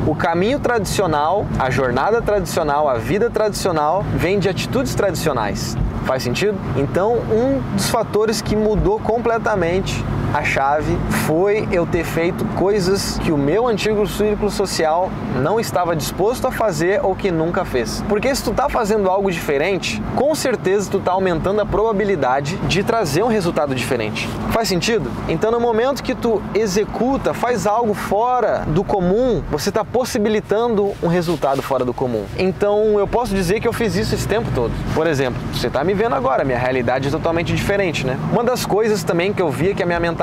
O 0.06 0.14
caminho 0.14 0.58
tradicional, 0.58 1.46
a 1.58 1.70
jornada 1.70 2.22
tradicional, 2.22 2.88
a 2.88 2.94
vida 2.94 3.28
tradicional 3.28 4.02
vem 4.14 4.38
de 4.38 4.48
atitudes 4.48 4.94
tradicionais. 4.94 5.76
Faz 6.04 6.22
sentido? 6.22 6.58
Então, 6.76 7.14
um 7.14 7.60
dos 7.74 7.88
fatores 7.88 8.40
que 8.40 8.56
mudou 8.56 8.98
completamente 8.98 10.04
a 10.32 10.44
chave 10.44 10.96
foi 11.26 11.68
eu 11.72 11.84
ter 11.84 12.04
feito 12.04 12.44
coisas 12.56 13.18
que 13.18 13.32
o 13.32 13.38
meu 13.38 13.66
antigo 13.66 14.06
círculo 14.06 14.50
social 14.50 15.10
não 15.42 15.58
estava 15.58 15.96
disposto 15.96 16.46
a 16.46 16.52
fazer 16.52 17.00
ou 17.04 17.16
que 17.16 17.32
nunca 17.32 17.64
fez. 17.64 18.02
Porque 18.08 18.32
se 18.34 18.44
tu 18.44 18.52
tá 18.52 18.68
fazendo 18.68 19.10
algo 19.10 19.30
diferente, 19.30 20.00
com 20.14 20.32
certeza 20.34 20.88
tu 20.90 21.00
tá 21.00 21.12
aumentando 21.12 21.60
a 21.60 21.66
probabilidade 21.66 22.56
de 22.58 22.84
trazer 22.84 23.24
um 23.24 23.28
resultado 23.28 23.74
diferente. 23.74 24.28
Faz 24.50 24.68
sentido? 24.68 25.10
Então 25.28 25.50
no 25.50 25.58
momento 25.58 26.02
que 26.02 26.14
tu 26.14 26.40
executa, 26.54 27.34
faz 27.34 27.66
algo 27.66 27.92
fora 27.92 28.64
do 28.68 28.84
comum, 28.84 29.42
você 29.50 29.68
está 29.68 29.84
possibilitando 29.84 30.92
um 31.02 31.08
resultado 31.08 31.60
fora 31.60 31.84
do 31.84 31.92
comum. 31.92 32.24
Então 32.38 32.98
eu 33.00 33.06
posso 33.06 33.34
dizer 33.34 33.60
que 33.60 33.66
eu 33.66 33.72
fiz 33.72 33.96
isso 33.96 34.14
esse 34.14 34.28
tempo 34.28 34.48
todo. 34.54 34.72
Por 34.94 35.08
exemplo, 35.08 35.40
você 35.52 35.66
está 35.66 35.82
me 35.82 35.92
vendo 35.92 36.14
agora, 36.14 36.44
minha 36.44 36.58
realidade 36.58 37.08
é 37.08 37.10
totalmente 37.10 37.52
diferente, 37.52 38.06
né? 38.06 38.16
Uma 38.32 38.44
das 38.44 38.64
coisas 38.64 39.02
também 39.02 39.32
que 39.32 39.42
eu 39.42 39.50
via 39.50 39.74
que 39.74 39.82
a 39.82 39.86
minha 39.86 39.98
mentalidade 39.98 40.19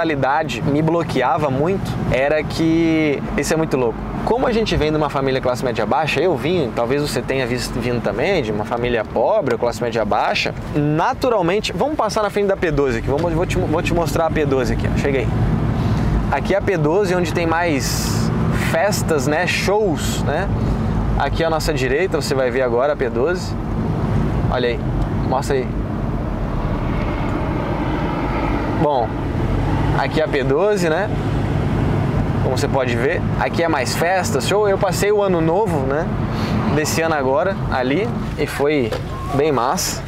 me 0.61 0.81
bloqueava 0.81 1.49
muito 1.49 1.91
era 2.11 2.43
que 2.43 3.21
isso 3.37 3.53
é 3.53 3.57
muito 3.57 3.75
louco. 3.75 3.97
Como 4.25 4.45
a 4.45 4.51
gente 4.51 4.75
vem 4.75 4.91
de 4.91 4.97
uma 4.97 5.09
família 5.09 5.39
classe 5.39 5.63
média 5.63 5.85
baixa, 5.85 6.19
eu 6.19 6.35
vim, 6.35 6.71
talvez 6.75 7.01
você 7.01 7.21
tenha 7.21 7.47
visto, 7.47 7.79
vindo 7.79 8.01
também 8.01 8.43
de 8.43 8.51
uma 8.51 8.65
família 8.65 9.03
pobre 9.05 9.53
ou 9.53 9.59
classe 9.59 9.81
média 9.81 10.03
baixa, 10.03 10.53
naturalmente, 10.75 11.71
vamos 11.71 11.95
passar 11.95 12.23
na 12.23 12.29
frente 12.29 12.47
da 12.47 12.57
P12 12.57 12.99
aqui, 12.99 13.07
vamos, 13.07 13.33
vou, 13.33 13.45
te, 13.45 13.57
vou 13.57 13.81
te 13.81 13.93
mostrar 13.93 14.25
a 14.27 14.31
P12 14.31 14.73
aqui, 14.73 14.87
ó. 14.93 14.97
cheguei. 14.97 15.27
Aqui 16.31 16.53
é 16.53 16.57
a 16.57 16.61
P12 16.61 17.17
onde 17.17 17.33
tem 17.33 17.47
mais 17.47 18.29
festas, 18.69 19.27
né, 19.27 19.47
shows, 19.47 20.21
né? 20.23 20.47
Aqui 21.17 21.43
à 21.43 21.49
nossa 21.49 21.73
direita, 21.73 22.21
você 22.21 22.35
vai 22.35 22.51
ver 22.51 22.61
agora 22.61 22.93
a 22.93 22.95
P12. 22.97 23.39
Olha 24.51 24.69
aí, 24.69 24.79
mostra 25.29 25.55
aí. 25.55 25.67
Bom, 28.81 29.07
Aqui 29.97 30.21
é 30.21 30.25
a 30.25 30.27
P12, 30.27 30.89
né? 30.89 31.09
Como 32.43 32.55
você 32.55 32.67
pode 32.67 32.95
ver. 32.95 33.19
Aqui 33.39 33.63
é 33.63 33.67
mais 33.67 33.95
festas, 33.95 34.47
show. 34.47 34.69
Eu 34.69 34.77
passei 34.77 35.11
o 35.11 35.23
ano 35.23 35.41
novo, 35.41 35.79
né? 35.87 36.07
Desse 36.75 37.01
ano 37.01 37.15
agora, 37.15 37.57
ali. 37.71 38.07
E 38.37 38.45
foi 38.45 38.91
bem 39.33 39.51
massa. 39.51 40.03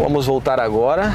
Vamos 0.00 0.24
voltar 0.24 0.58
agora. 0.58 1.12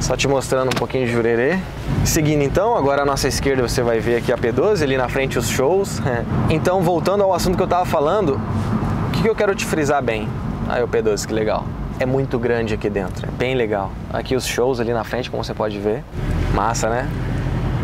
Só 0.00 0.16
te 0.16 0.28
mostrando 0.28 0.68
um 0.68 0.78
pouquinho 0.78 1.04
de 1.04 1.12
Jurerê. 1.12 1.58
Seguindo 2.04 2.42
então, 2.42 2.76
agora 2.76 3.02
à 3.02 3.04
nossa 3.04 3.26
esquerda 3.26 3.66
você 3.66 3.82
vai 3.82 3.98
ver 3.98 4.18
aqui 4.18 4.32
a 4.32 4.38
P12, 4.38 4.80
ali 4.80 4.96
na 4.96 5.08
frente 5.08 5.36
os 5.36 5.48
shows. 5.48 6.00
Então, 6.48 6.82
voltando 6.82 7.24
ao 7.24 7.34
assunto 7.34 7.56
que 7.56 7.62
eu 7.62 7.64
estava 7.64 7.84
falando, 7.84 8.40
o 9.08 9.10
que 9.10 9.28
eu 9.28 9.34
quero 9.34 9.56
te 9.56 9.66
frisar 9.66 10.00
bem? 10.00 10.28
Aí 10.68 10.84
o 10.84 10.86
P12, 10.86 11.26
que 11.26 11.34
legal 11.34 11.66
é 12.00 12.06
muito 12.06 12.38
grande 12.38 12.72
aqui 12.72 12.88
dentro, 12.88 13.28
é 13.28 13.30
bem 13.30 13.54
legal. 13.54 13.92
Aqui 14.10 14.34
os 14.34 14.46
shows 14.46 14.80
ali 14.80 14.92
na 14.92 15.04
frente, 15.04 15.30
como 15.30 15.44
você 15.44 15.52
pode 15.52 15.78
ver, 15.78 16.02
massa, 16.54 16.88
né? 16.88 17.06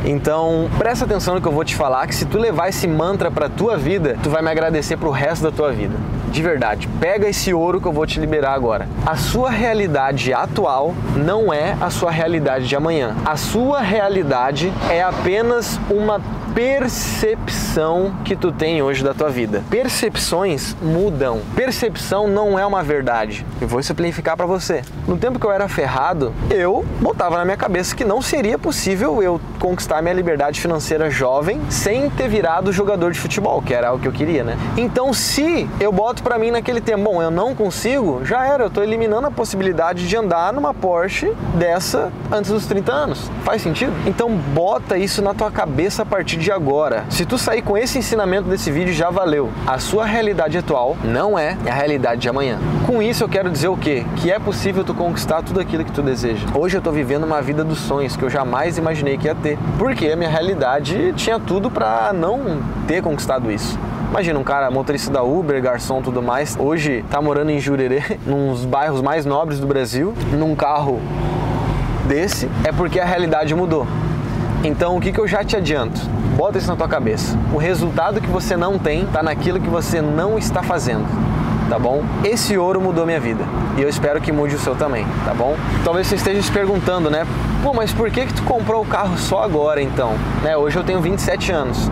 Então, 0.06 0.70
presta 0.78 1.04
atenção 1.04 1.34
no 1.34 1.40
que 1.40 1.46
eu 1.46 1.52
vou 1.52 1.64
te 1.64 1.74
falar, 1.74 2.06
que 2.06 2.14
se 2.14 2.24
tu 2.24 2.38
levar 2.38 2.68
esse 2.68 2.88
mantra 2.88 3.30
pra 3.30 3.48
tua 3.48 3.76
vida, 3.76 4.16
tu 4.22 4.30
vai 4.30 4.40
me 4.40 4.50
agradecer 4.50 4.96
pro 4.96 5.10
resto 5.10 5.42
da 5.42 5.50
tua 5.50 5.70
vida. 5.70 5.94
De 6.30 6.42
verdade, 6.42 6.88
pega 7.00 7.28
esse 7.28 7.52
ouro 7.52 7.80
que 7.80 7.86
eu 7.86 7.92
vou 7.92 8.06
te 8.06 8.18
liberar 8.18 8.54
agora. 8.54 8.88
A 9.04 9.16
sua 9.16 9.50
realidade 9.50 10.32
atual 10.32 10.94
não 11.16 11.52
é 11.52 11.76
a 11.80 11.90
sua 11.90 12.10
realidade 12.10 12.66
de 12.66 12.76
amanhã. 12.76 13.14
A 13.24 13.36
sua 13.36 13.80
realidade 13.80 14.72
é 14.88 15.02
apenas 15.02 15.78
uma 15.90 16.20
percepção 16.56 18.14
que 18.24 18.34
tu 18.34 18.50
tem 18.50 18.80
hoje 18.80 19.04
da 19.04 19.12
tua 19.12 19.28
vida. 19.28 19.62
Percepções 19.68 20.74
mudam. 20.80 21.42
Percepção 21.54 22.26
não 22.26 22.58
é 22.58 22.64
uma 22.64 22.82
verdade. 22.82 23.44
Eu 23.60 23.68
vou 23.68 23.82
simplificar 23.82 24.38
para 24.38 24.46
você. 24.46 24.82
No 25.06 25.18
tempo 25.18 25.38
que 25.38 25.44
eu 25.44 25.52
era 25.52 25.68
ferrado, 25.68 26.32
eu 26.48 26.82
botava 26.98 27.36
na 27.36 27.44
minha 27.44 27.58
cabeça 27.58 27.94
que 27.94 28.06
não 28.06 28.22
seria 28.22 28.58
possível 28.58 29.22
eu 29.22 29.38
conquistar 29.58 30.00
minha 30.00 30.14
liberdade 30.14 30.58
financeira 30.58 31.10
jovem 31.10 31.60
sem 31.68 32.08
ter 32.08 32.26
virado 32.26 32.72
jogador 32.72 33.12
de 33.12 33.20
futebol, 33.20 33.60
que 33.60 33.74
era 33.74 33.92
o 33.92 33.98
que 33.98 34.08
eu 34.08 34.12
queria, 34.12 34.42
né? 34.42 34.56
Então, 34.78 35.12
se 35.12 35.68
eu 35.78 35.92
boto 35.92 36.22
para 36.22 36.38
mim 36.38 36.50
naquele 36.50 36.80
tempo, 36.80 37.04
bom, 37.04 37.22
eu 37.22 37.30
não 37.30 37.54
consigo, 37.54 38.24
já 38.24 38.46
era, 38.46 38.64
eu 38.64 38.70
tô 38.70 38.82
eliminando 38.82 39.26
a 39.26 39.30
possibilidade 39.30 40.08
de 40.08 40.16
andar 40.16 40.54
numa 40.54 40.72
Porsche 40.72 41.30
dessa 41.54 42.10
antes 42.32 42.50
dos 42.50 42.64
30 42.64 42.90
anos. 42.90 43.30
Faz 43.44 43.60
sentido? 43.60 43.92
Então, 44.06 44.30
bota 44.30 44.96
isso 44.96 45.20
na 45.20 45.34
tua 45.34 45.50
cabeça 45.50 46.00
a 46.02 46.06
partir 46.06 46.38
de 46.38 46.45
de 46.46 46.52
agora. 46.52 47.04
Se 47.10 47.26
tu 47.26 47.36
sair 47.36 47.60
com 47.60 47.76
esse 47.76 47.98
ensinamento 47.98 48.48
desse 48.48 48.70
vídeo, 48.70 48.92
já 48.92 49.10
valeu. 49.10 49.50
A 49.66 49.80
sua 49.80 50.04
realidade 50.04 50.56
atual 50.56 50.96
não 51.02 51.36
é 51.36 51.58
a 51.68 51.74
realidade 51.74 52.20
de 52.20 52.28
amanhã. 52.28 52.60
Com 52.86 53.02
isso 53.02 53.24
eu 53.24 53.28
quero 53.28 53.50
dizer 53.50 53.66
o 53.66 53.76
quê? 53.76 54.06
Que 54.14 54.30
é 54.30 54.38
possível 54.38 54.84
tu 54.84 54.94
conquistar 54.94 55.42
tudo 55.42 55.58
aquilo 55.58 55.84
que 55.84 55.90
tu 55.90 56.02
deseja. 56.02 56.46
Hoje 56.54 56.76
eu 56.76 56.80
tô 56.80 56.92
vivendo 56.92 57.24
uma 57.24 57.42
vida 57.42 57.64
dos 57.64 57.80
sonhos 57.80 58.16
que 58.16 58.22
eu 58.22 58.30
jamais 58.30 58.78
imaginei 58.78 59.18
que 59.18 59.26
ia 59.26 59.34
ter. 59.34 59.58
Porque 59.76 60.06
a 60.06 60.14
minha 60.14 60.30
realidade 60.30 61.12
tinha 61.16 61.40
tudo 61.40 61.68
para 61.68 62.12
não 62.12 62.62
ter 62.86 63.02
conquistado 63.02 63.50
isso. 63.50 63.76
Imagina 64.10 64.38
um 64.38 64.44
cara 64.44 64.70
motorista 64.70 65.10
da 65.10 65.24
Uber, 65.24 65.60
garçom, 65.60 66.00
tudo 66.00 66.22
mais, 66.22 66.56
hoje 66.56 67.04
tá 67.10 67.20
morando 67.20 67.50
em 67.50 67.58
Jurerê, 67.58 68.18
num 68.24 68.54
bairros 68.66 69.02
mais 69.02 69.26
nobres 69.26 69.58
do 69.58 69.66
Brasil, 69.66 70.14
num 70.30 70.54
carro 70.54 71.00
desse, 72.06 72.48
é 72.62 72.70
porque 72.70 73.00
a 73.00 73.04
realidade 73.04 73.52
mudou. 73.52 73.84
Então, 74.62 74.96
o 74.96 75.00
que, 75.00 75.12
que 75.12 75.20
eu 75.20 75.26
já 75.26 75.44
te 75.44 75.56
adianto? 75.56 76.00
Bota 76.36 76.58
isso 76.58 76.68
na 76.68 76.76
tua 76.76 76.86
cabeça. 76.86 77.36
O 77.50 77.56
resultado 77.56 78.20
que 78.20 78.28
você 78.28 78.58
não 78.58 78.78
tem 78.78 79.04
está 79.04 79.22
naquilo 79.22 79.58
que 79.58 79.70
você 79.70 80.02
não 80.02 80.36
está 80.36 80.62
fazendo. 80.62 81.06
Tá 81.70 81.78
bom? 81.78 82.04
Esse 82.22 82.58
ouro 82.58 82.78
mudou 82.80 83.06
minha 83.06 83.18
vida 83.18 83.42
e 83.76 83.82
eu 83.82 83.88
espero 83.88 84.20
que 84.20 84.30
mude 84.30 84.54
o 84.54 84.58
seu 84.58 84.76
também, 84.76 85.04
tá 85.24 85.34
bom? 85.34 85.56
Talvez 85.82 86.06
você 86.06 86.14
esteja 86.14 86.40
se 86.40 86.52
perguntando, 86.52 87.10
né? 87.10 87.26
Pô, 87.62 87.72
mas 87.72 87.92
por 87.92 88.08
que 88.10 88.26
que 88.26 88.34
tu 88.34 88.42
comprou 88.42 88.82
o 88.82 88.86
carro 88.86 89.18
só 89.18 89.42
agora 89.42 89.82
então? 89.82 90.12
Né? 90.44 90.56
Hoje 90.56 90.76
eu 90.76 90.84
tenho 90.84 91.00
27 91.00 91.50
anos. 91.50 91.90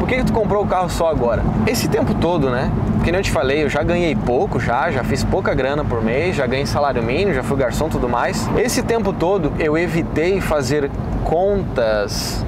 Por 0.00 0.08
que, 0.08 0.16
que 0.18 0.24
tu 0.24 0.32
comprou 0.32 0.62
o 0.64 0.66
carro 0.66 0.88
só 0.88 1.08
agora? 1.10 1.42
Esse 1.66 1.88
tempo 1.88 2.14
todo, 2.14 2.48
né? 2.48 2.70
Que 3.02 3.10
nem 3.10 3.18
eu 3.18 3.24
te 3.24 3.30
falei, 3.30 3.64
eu 3.64 3.68
já 3.68 3.82
ganhei 3.82 4.14
pouco, 4.14 4.58
já, 4.58 4.90
já 4.90 5.02
fiz 5.02 5.24
pouca 5.24 5.52
grana 5.52 5.84
por 5.84 6.02
mês, 6.02 6.36
já 6.36 6.46
ganhei 6.46 6.64
salário 6.64 7.02
mínimo, 7.02 7.34
já 7.34 7.42
fui 7.42 7.56
garçom 7.56 7.88
tudo 7.88 8.08
mais. 8.08 8.48
Esse 8.56 8.82
tempo 8.82 9.12
todo 9.12 9.52
eu 9.58 9.76
evitei 9.76 10.40
fazer 10.40 10.90
contas 11.24 12.44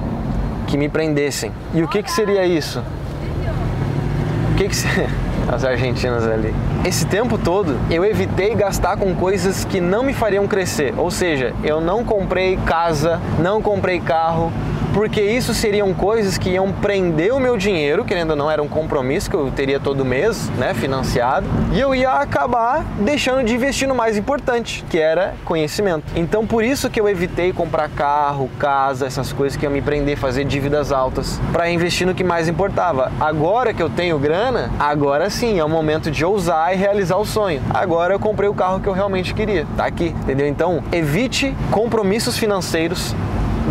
que 0.69 0.77
me 0.77 0.87
prendessem. 0.87 1.51
E 1.73 1.83
o 1.83 1.87
que, 1.87 2.03
que 2.03 2.11
seria 2.11 2.45
isso? 2.45 2.81
O 4.51 4.55
que, 4.55 4.69
que, 4.69 4.75
As 5.51 5.63
argentinas 5.63 6.27
ali. 6.27 6.53
Esse 6.85 7.07
tempo 7.07 7.35
todo 7.35 7.75
eu 7.89 8.05
evitei 8.05 8.53
gastar 8.53 8.97
com 8.97 9.15
coisas 9.15 9.65
que 9.65 9.81
não 9.81 10.03
me 10.03 10.13
fariam 10.13 10.47
crescer. 10.47 10.93
Ou 10.95 11.09
seja, 11.09 11.55
eu 11.63 11.81
não 11.81 12.05
comprei 12.05 12.55
casa, 12.67 13.19
não 13.39 13.59
comprei 13.59 13.99
carro, 13.99 14.51
porque 14.93 15.21
isso 15.21 15.53
seriam 15.53 15.93
coisas 15.93 16.37
que 16.37 16.51
iam 16.51 16.71
prender 16.71 17.33
o 17.33 17.39
meu 17.39 17.57
dinheiro, 17.57 18.03
querendo 18.03 18.31
ou 18.31 18.35
não, 18.35 18.49
era 18.49 18.61
um 18.61 18.67
compromisso 18.67 19.29
que 19.29 19.35
eu 19.35 19.51
teria 19.51 19.79
todo 19.79 20.03
mês, 20.03 20.49
né, 20.57 20.73
financiado, 20.73 21.47
e 21.73 21.79
eu 21.79 21.93
ia 21.93 22.11
acabar 22.11 22.83
deixando 22.99 23.43
de 23.43 23.53
investir 23.53 23.87
no 23.87 23.95
mais 23.95 24.17
importante, 24.17 24.83
que 24.89 24.97
era 24.97 25.35
conhecimento. 25.45 26.03
Então, 26.15 26.45
por 26.45 26.63
isso 26.63 26.89
que 26.89 26.99
eu 26.99 27.07
evitei 27.07 27.53
comprar 27.53 27.89
carro, 27.89 28.49
casa, 28.57 29.05
essas 29.05 29.31
coisas 29.31 29.57
que 29.57 29.65
iam 29.65 29.71
me 29.71 29.81
prender, 29.81 30.17
fazer 30.17 30.43
dívidas 30.45 30.91
altas, 30.91 31.39
para 31.51 31.69
investir 31.69 32.07
no 32.07 32.15
que 32.15 32.23
mais 32.23 32.47
importava. 32.47 33.11
Agora 33.19 33.73
que 33.73 33.81
eu 33.81 33.89
tenho 33.89 34.17
grana, 34.17 34.71
agora 34.79 35.29
sim 35.29 35.59
é 35.59 35.63
o 35.63 35.69
momento 35.69 36.09
de 36.11 36.25
ousar 36.25 36.73
e 36.73 36.77
realizar 36.77 37.17
o 37.17 37.25
sonho. 37.25 37.61
Agora 37.73 38.13
eu 38.13 38.19
comprei 38.19 38.49
o 38.49 38.53
carro 38.53 38.79
que 38.79 38.87
eu 38.87 38.93
realmente 38.93 39.33
queria. 39.33 39.65
Tá 39.77 39.85
aqui, 39.85 40.07
entendeu? 40.07 40.47
Então, 40.47 40.83
evite 40.91 41.55
compromissos 41.71 42.37
financeiros 42.37 43.15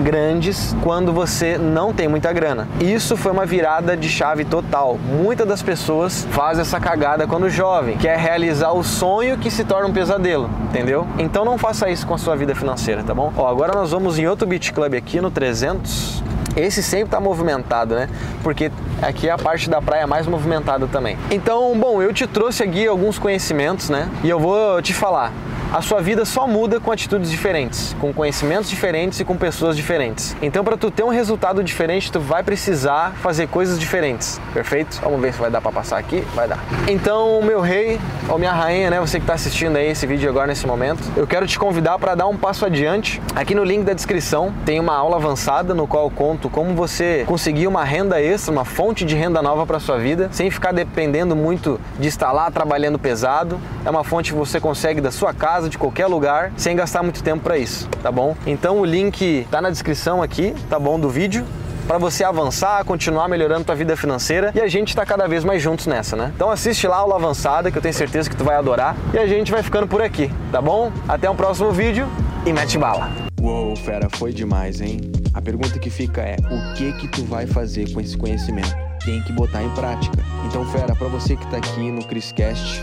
grandes 0.02 0.76
quando 0.82 1.12
você 1.12 1.58
não 1.58 1.92
tem 1.92 2.08
muita 2.08 2.32
grana. 2.32 2.68
Isso 2.80 3.16
foi 3.16 3.32
uma 3.32 3.44
virada 3.44 3.96
de 3.96 4.08
chave 4.08 4.44
total. 4.44 4.98
Muitas 4.98 5.46
das 5.46 5.62
pessoas 5.62 6.26
fazem 6.30 6.62
essa 6.62 6.80
cagada 6.80 7.26
quando 7.26 7.48
jovem, 7.48 7.96
que 7.96 8.08
é 8.08 8.16
realizar 8.16 8.72
o 8.72 8.82
sonho 8.82 9.38
que 9.38 9.50
se 9.50 9.64
torna 9.64 9.88
um 9.88 9.92
pesadelo, 9.92 10.48
entendeu? 10.64 11.06
Então 11.18 11.44
não 11.44 11.58
faça 11.58 11.88
isso 11.90 12.06
com 12.06 12.14
a 12.14 12.18
sua 12.18 12.36
vida 12.36 12.54
financeira, 12.54 13.02
tá 13.02 13.14
bom? 13.14 13.32
Ó, 13.36 13.48
agora 13.48 13.72
nós 13.74 13.90
vamos 13.90 14.18
em 14.18 14.26
outro 14.26 14.46
Beach 14.46 14.72
Club 14.72 14.94
aqui 14.94 15.20
no 15.20 15.30
300. 15.30 16.22
Esse 16.56 16.82
sempre 16.82 17.06
está 17.06 17.20
movimentado, 17.20 17.94
né? 17.94 18.08
Porque 18.42 18.72
aqui 19.00 19.28
é 19.28 19.30
a 19.30 19.38
parte 19.38 19.70
da 19.70 19.80
praia 19.80 20.06
mais 20.06 20.26
movimentada 20.26 20.86
também. 20.88 21.16
Então, 21.30 21.78
bom, 21.78 22.02
eu 22.02 22.12
te 22.12 22.26
trouxe 22.26 22.62
aqui 22.62 22.86
alguns 22.86 23.18
conhecimentos, 23.18 23.88
né? 23.90 24.08
E 24.24 24.28
eu 24.28 24.40
vou 24.40 24.82
te 24.82 24.92
falar 24.92 25.32
a 25.72 25.82
sua 25.82 26.00
vida 26.00 26.24
só 26.24 26.46
muda 26.46 26.80
com 26.80 26.90
atitudes 26.90 27.30
diferentes, 27.30 27.94
com 28.00 28.12
conhecimentos 28.12 28.70
diferentes 28.70 29.20
e 29.20 29.24
com 29.24 29.36
pessoas 29.36 29.76
diferentes. 29.76 30.34
Então, 30.40 30.64
para 30.64 30.78
tu 30.78 30.90
ter 30.90 31.02
um 31.02 31.10
resultado 31.10 31.62
diferente, 31.62 32.10
tu 32.10 32.18
vai 32.18 32.42
precisar 32.42 33.12
fazer 33.20 33.48
coisas 33.48 33.78
diferentes, 33.78 34.40
perfeito? 34.54 34.98
Vamos 35.02 35.20
ver 35.20 35.34
se 35.34 35.38
vai 35.38 35.50
dar 35.50 35.60
para 35.60 35.70
passar 35.70 35.98
aqui, 35.98 36.24
vai 36.34 36.48
dar. 36.48 36.58
Então, 36.86 37.42
meu 37.42 37.60
rei 37.60 38.00
ou 38.28 38.38
minha 38.38 38.52
rainha, 38.52 38.88
né, 38.88 38.98
você 38.98 39.18
que 39.18 39.24
está 39.24 39.34
assistindo 39.34 39.76
aí 39.76 39.88
esse 39.88 40.06
vídeo 40.06 40.28
agora 40.28 40.46
nesse 40.46 40.66
momento, 40.66 41.02
eu 41.16 41.26
quero 41.26 41.46
te 41.46 41.58
convidar 41.58 41.98
para 41.98 42.14
dar 42.14 42.26
um 42.26 42.36
passo 42.36 42.64
adiante. 42.64 43.20
Aqui 43.34 43.54
no 43.54 43.62
link 43.62 43.84
da 43.84 43.92
descrição 43.92 44.54
tem 44.64 44.80
uma 44.80 44.94
aula 44.94 45.16
avançada 45.16 45.74
no 45.74 45.86
qual 45.86 46.04
eu 46.04 46.10
conto 46.10 46.48
como 46.48 46.74
você 46.74 47.24
conseguir 47.26 47.66
uma 47.66 47.84
renda 47.84 48.20
extra, 48.20 48.50
uma 48.52 48.64
fonte 48.64 49.04
de 49.04 49.14
renda 49.14 49.42
nova 49.42 49.66
para 49.66 49.78
sua 49.78 49.98
vida, 49.98 50.28
sem 50.32 50.50
ficar 50.50 50.72
dependendo 50.72 51.36
muito 51.36 51.78
de 51.98 52.08
estar 52.08 52.32
lá 52.32 52.50
trabalhando 52.50 52.98
pesado. 52.98 53.60
É 53.84 53.90
uma 53.90 54.04
fonte 54.04 54.32
que 54.32 54.38
você 54.38 54.58
consegue 54.58 55.00
da 55.00 55.10
sua 55.10 55.34
casa 55.34 55.57
casa, 55.58 55.68
de 55.68 55.76
qualquer 55.76 56.06
lugar, 56.06 56.52
sem 56.56 56.76
gastar 56.76 57.02
muito 57.02 57.22
tempo 57.22 57.42
para 57.42 57.58
isso, 57.58 57.88
tá 58.00 58.12
bom? 58.12 58.36
Então 58.46 58.78
o 58.78 58.84
link 58.84 59.46
tá 59.50 59.60
na 59.60 59.70
descrição 59.70 60.22
aqui, 60.22 60.54
tá 60.70 60.78
bom, 60.78 60.98
do 61.00 61.10
vídeo 61.10 61.44
para 61.86 61.98
você 61.98 62.22
avançar, 62.22 62.84
continuar 62.84 63.28
melhorando 63.28 63.64
tua 63.64 63.74
vida 63.74 63.96
financeira 63.96 64.52
e 64.54 64.60
a 64.60 64.68
gente 64.68 64.90
está 64.90 65.06
cada 65.06 65.26
vez 65.26 65.42
mais 65.42 65.60
juntos 65.62 65.86
nessa, 65.86 66.14
né? 66.14 66.30
Então 66.34 66.50
assiste 66.50 66.86
lá 66.86 66.96
a 66.96 66.98
aula 67.00 67.16
avançada 67.16 67.70
que 67.70 67.78
eu 67.78 67.82
tenho 67.82 67.94
certeza 67.94 68.28
que 68.28 68.36
tu 68.36 68.44
vai 68.44 68.56
adorar 68.56 68.94
e 69.12 69.18
a 69.18 69.26
gente 69.26 69.50
vai 69.50 69.62
ficando 69.62 69.88
por 69.88 70.02
aqui, 70.02 70.30
tá 70.52 70.60
bom? 70.60 70.92
Até 71.08 71.28
o 71.28 71.34
próximo 71.34 71.72
vídeo 71.72 72.06
e 72.46 72.52
mete 72.52 72.78
bala. 72.78 73.10
Uou, 73.40 73.74
fera, 73.74 74.08
foi 74.12 74.32
demais, 74.32 74.80
hein? 74.80 75.00
A 75.32 75.40
pergunta 75.40 75.78
que 75.78 75.90
fica 75.90 76.20
é: 76.20 76.36
o 76.36 76.74
que 76.74 76.92
que 76.98 77.08
tu 77.08 77.24
vai 77.24 77.46
fazer 77.46 77.90
com 77.92 78.00
esse 78.00 78.16
conhecimento? 78.16 78.76
Tem 79.04 79.22
que 79.22 79.32
botar 79.32 79.62
em 79.62 79.70
prática. 79.70 80.18
Então, 80.46 80.64
fera, 80.66 80.94
para 80.94 81.08
você 81.08 81.36
que 81.36 81.46
tá 81.46 81.56
aqui 81.56 81.90
no 81.90 82.04
Criscast, 82.04 82.82